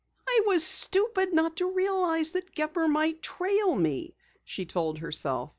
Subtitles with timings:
[0.27, 5.49] "I was stupid not to realize that Gepper might trail me," she told herself.